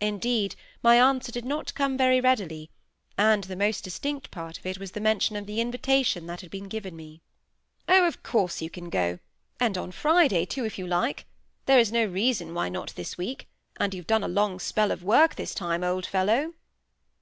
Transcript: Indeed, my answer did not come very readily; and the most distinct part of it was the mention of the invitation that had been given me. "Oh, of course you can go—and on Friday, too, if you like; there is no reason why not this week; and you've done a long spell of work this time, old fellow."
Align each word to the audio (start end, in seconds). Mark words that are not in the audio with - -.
Indeed, 0.00 0.56
my 0.82 0.96
answer 0.96 1.30
did 1.30 1.44
not 1.44 1.74
come 1.74 1.98
very 1.98 2.22
readily; 2.22 2.70
and 3.18 3.44
the 3.44 3.54
most 3.54 3.84
distinct 3.84 4.30
part 4.30 4.56
of 4.56 4.64
it 4.64 4.78
was 4.78 4.92
the 4.92 4.98
mention 4.98 5.36
of 5.36 5.44
the 5.44 5.60
invitation 5.60 6.26
that 6.26 6.40
had 6.40 6.48
been 6.50 6.68
given 6.68 6.96
me. 6.96 7.20
"Oh, 7.86 8.06
of 8.06 8.22
course 8.22 8.62
you 8.62 8.70
can 8.70 8.88
go—and 8.88 9.76
on 9.76 9.92
Friday, 9.92 10.46
too, 10.46 10.64
if 10.64 10.78
you 10.78 10.86
like; 10.86 11.26
there 11.66 11.78
is 11.78 11.92
no 11.92 12.06
reason 12.06 12.54
why 12.54 12.70
not 12.70 12.94
this 12.96 13.18
week; 13.18 13.46
and 13.78 13.92
you've 13.92 14.06
done 14.06 14.24
a 14.24 14.26
long 14.26 14.58
spell 14.58 14.90
of 14.90 15.04
work 15.04 15.34
this 15.34 15.52
time, 15.54 15.84
old 15.84 16.06
fellow." 16.06 16.54